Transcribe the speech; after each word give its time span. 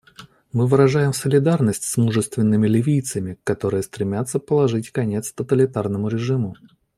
Мы 0.51 0.65
выражаем 0.65 1.13
солидарность 1.13 1.83
с 1.83 1.95
мужественными 1.95 2.67
ливийцами, 2.67 3.37
которые 3.43 3.83
стремятся 3.83 4.39
положить 4.39 4.89
конец 4.89 5.31
тоталитарному 5.31 6.07
режиму. 6.07 6.55